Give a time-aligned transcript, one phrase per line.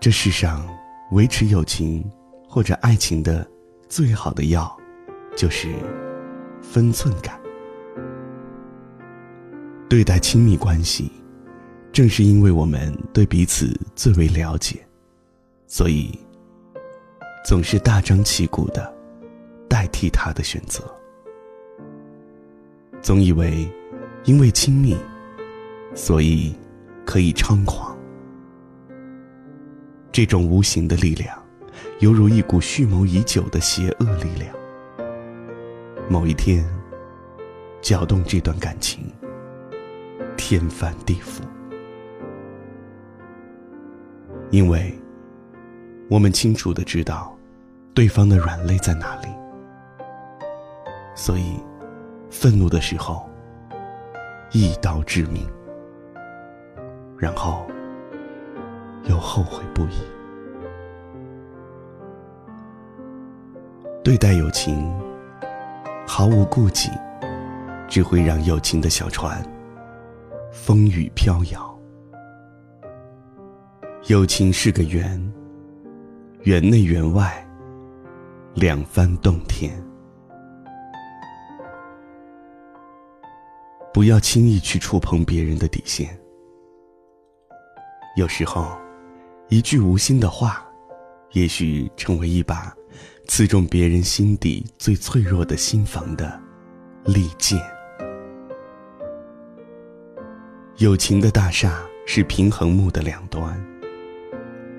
[0.00, 0.66] 这世上，
[1.10, 2.02] 维持友情
[2.48, 3.46] 或者爱情的
[3.86, 4.74] 最好的药，
[5.36, 5.74] 就是
[6.62, 7.38] 分寸感。
[9.90, 11.12] 对待亲密关系，
[11.92, 14.78] 正是因为我们对彼此最为了解，
[15.66, 16.18] 所以
[17.44, 18.90] 总是大张旗鼓的
[19.68, 20.82] 代替他的选择，
[23.10, 23.68] 总以为
[24.22, 24.96] 因为亲密，
[25.96, 26.54] 所以
[27.04, 27.98] 可以猖狂。
[30.12, 31.36] 这种无形的力量，
[31.98, 34.54] 犹如一股蓄谋已久的邪恶力量，
[36.08, 36.64] 某一天
[37.80, 39.02] 搅动这段感情。
[40.36, 41.42] 天翻地覆，
[44.50, 44.96] 因为
[46.08, 47.36] 我们清楚的知道
[47.92, 49.26] 对方的软肋在哪里，
[51.16, 51.56] 所以
[52.30, 53.28] 愤怒的时候
[54.52, 55.46] 一刀致命，
[57.18, 57.66] 然后
[59.08, 60.00] 又后悔不已。
[64.02, 64.90] 对待友情
[66.06, 66.88] 毫无顾忌，
[67.86, 69.44] 只会让友情的小船。
[70.52, 71.78] 风雨飘摇，
[74.06, 75.32] 友情是个圆，
[76.42, 77.46] 圆内圆外，
[78.54, 79.72] 两番洞天。
[83.92, 86.16] 不要轻易去触碰别人的底线。
[88.16, 88.78] 有时候，
[89.48, 90.64] 一句无心的话，
[91.32, 92.74] 也许成为一把
[93.26, 96.40] 刺中别人心底最脆弱的心房的
[97.04, 97.60] 利剑。
[100.78, 103.60] 友情的大厦是平衡木的两端，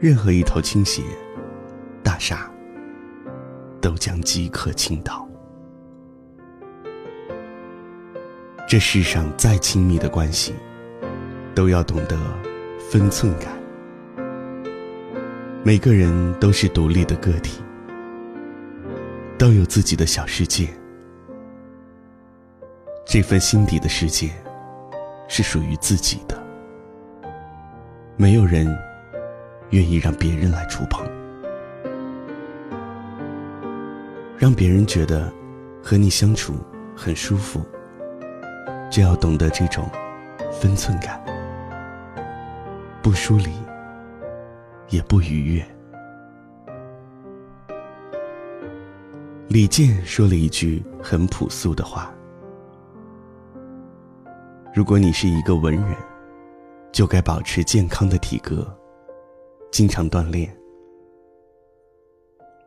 [0.00, 1.02] 任何一头倾斜，
[2.02, 2.50] 大厦
[3.80, 5.23] 都将即刻倾倒。
[8.74, 10.52] 这世上再亲密的关系，
[11.54, 12.18] 都要懂得
[12.90, 13.56] 分寸感。
[15.62, 17.62] 每个人都是独立的个体，
[19.38, 20.68] 都有自己的小世界，
[23.06, 24.32] 这份心底的世界。
[25.28, 26.36] 是属于自己的，
[28.16, 28.66] 没有人
[29.70, 31.06] 愿意让别人来触碰，
[34.36, 35.32] 让别人觉得
[35.80, 36.54] 和你相处
[36.96, 37.64] 很舒服，
[38.94, 39.90] 就要懂得这种
[40.52, 41.20] 分寸感，
[43.02, 43.50] 不疏离，
[44.88, 45.66] 也不逾越。
[49.48, 52.14] 李健说了一句很朴素的话。
[54.72, 55.96] 如果你是一个文人，
[56.92, 58.64] 就该保持健康的体格，
[59.72, 60.48] 经常锻炼；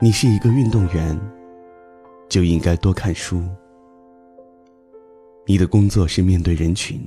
[0.00, 1.16] 你是一个运动员，
[2.28, 3.38] 就应该多看书；
[5.48, 7.00] 你的工作是面对人群，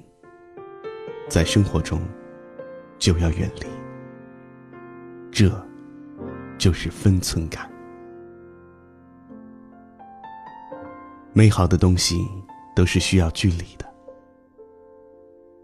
[1.27, 1.99] 在生活中
[2.97, 3.67] 就要远离。
[5.29, 5.51] 这，
[6.57, 7.69] 就是分寸感。
[11.33, 12.25] 美好的东西
[12.73, 13.85] 都是需要距离的。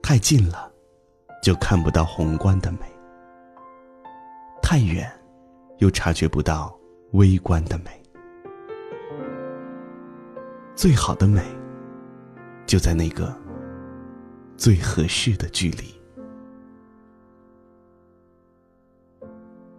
[0.04, 0.70] 太近了，
[1.42, 2.80] 就看不到宏观的美；
[4.62, 5.10] 太远，
[5.78, 6.78] 又察觉不到
[7.14, 8.04] 微观的美。
[10.76, 11.42] 最好的美，
[12.66, 13.36] 就在那个
[14.58, 15.94] 最合适的距离。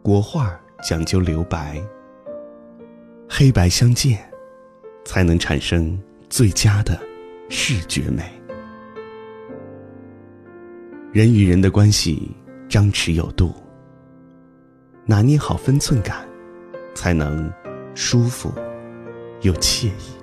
[0.02, 1.82] 国画讲究留白，
[3.28, 4.18] 黑白相间，
[5.04, 5.98] 才能产生
[6.30, 6.98] 最佳的
[7.48, 8.22] 视觉美。
[11.12, 12.30] 人与人的关系，
[12.68, 13.52] 张弛有度，
[15.04, 16.28] 拿捏好分寸感，
[16.94, 17.52] 才能
[17.94, 18.52] 舒服
[19.40, 20.15] 又惬意。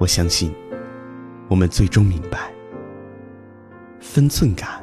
[0.00, 0.50] 我相信，
[1.46, 2.50] 我们最终明白，
[4.00, 4.82] 分寸感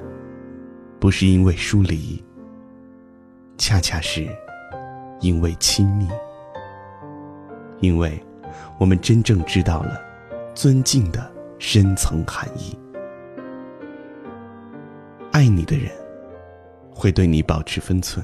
[0.99, 2.23] 不是因为疏离，
[3.57, 4.27] 恰恰是
[5.19, 6.07] 因为亲密，
[7.79, 8.23] 因为
[8.77, 9.99] 我们真正知道了
[10.53, 12.77] 尊敬的深层含义。
[15.31, 15.91] 爱你的人，
[16.93, 18.23] 会对你保持分寸，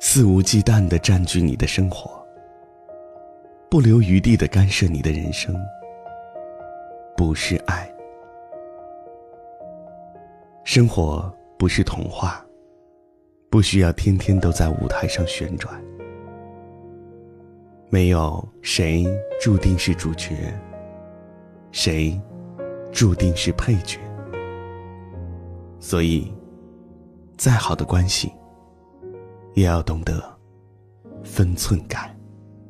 [0.00, 2.25] 肆无忌惮的占据你的生活，
[3.68, 5.54] 不留余地的干涉你的人生，
[7.16, 7.92] 不是爱。
[10.62, 12.44] 生活不是童话，
[13.50, 15.82] 不需要天天都在舞台上旋转。
[17.90, 19.04] 没有谁
[19.40, 20.34] 注定是主角，
[21.72, 22.18] 谁
[22.92, 23.98] 注定是配角。
[25.80, 26.32] 所以，
[27.36, 28.32] 再好的关系，
[29.54, 30.22] 也要懂得
[31.24, 32.15] 分寸感。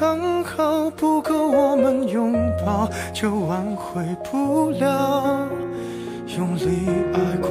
[0.00, 2.32] 刚好，不够我们拥
[2.64, 5.46] 抱，就挽回不了。
[6.38, 7.50] 用力爱过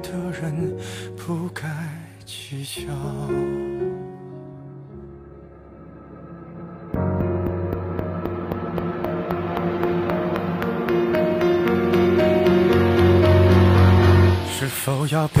[0.00, 0.76] 的人。
[1.16, 1.68] 不该
[2.24, 2.82] 计较。
[14.50, 15.40] 是否要逼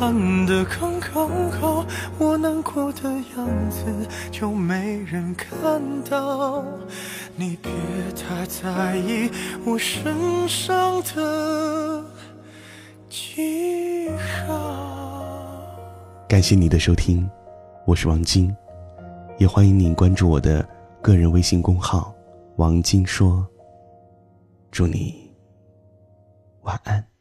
[0.00, 1.86] 了，暗的刚刚好，
[2.18, 3.84] 我难过的样子
[4.30, 6.64] 就没人看到。
[7.36, 7.70] 你别
[8.14, 9.30] 太在意
[9.64, 12.04] 我身上的
[13.08, 14.08] 记
[14.46, 14.86] 号。
[16.28, 17.28] 感谢你的收听，
[17.84, 18.54] 我是王晶，
[19.38, 20.66] 也欢迎您关注我的
[21.00, 22.14] 个人微信公号
[22.56, 23.46] “王晶说”。
[24.70, 25.30] 祝你
[26.62, 27.15] 晚安。